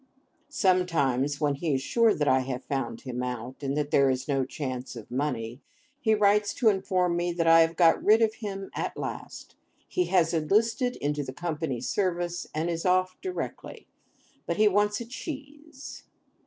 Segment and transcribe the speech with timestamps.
[0.49, 4.27] Sometimes, when he is sure that I have found him out, and that there is
[4.27, 5.61] no chance of money,
[5.99, 9.55] he writes to inform me that I have got rid of him at last.
[9.87, 16.01] He has enlisted into the Company's service, and is off directly—but he wants a cheese.